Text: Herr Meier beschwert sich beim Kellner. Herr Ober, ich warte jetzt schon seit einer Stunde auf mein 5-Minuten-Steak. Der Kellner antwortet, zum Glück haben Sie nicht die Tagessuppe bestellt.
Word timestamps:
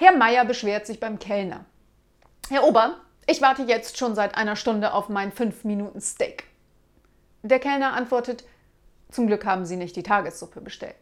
Herr 0.00 0.16
Meier 0.16 0.46
beschwert 0.46 0.86
sich 0.86 0.98
beim 0.98 1.18
Kellner. 1.18 1.66
Herr 2.48 2.64
Ober, 2.64 2.96
ich 3.26 3.42
warte 3.42 3.64
jetzt 3.64 3.98
schon 3.98 4.14
seit 4.14 4.34
einer 4.34 4.56
Stunde 4.56 4.94
auf 4.94 5.10
mein 5.10 5.30
5-Minuten-Steak. 5.30 6.44
Der 7.42 7.58
Kellner 7.58 7.92
antwortet, 7.92 8.44
zum 9.10 9.26
Glück 9.26 9.44
haben 9.44 9.66
Sie 9.66 9.76
nicht 9.76 9.96
die 9.96 10.02
Tagessuppe 10.02 10.62
bestellt. 10.62 10.96